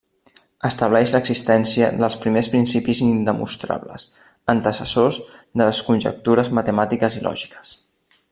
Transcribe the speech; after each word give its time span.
Estableix 0.67 1.11
l'existència 1.15 1.89
dels 1.99 2.15
primers 2.23 2.49
principis 2.53 3.01
indemostrables, 3.09 4.07
antecessors 4.55 5.21
de 5.35 5.69
les 5.69 5.83
conjectures 5.91 6.53
matemàtiques 6.61 7.21
i 7.21 7.27
lògiques. 7.29 7.77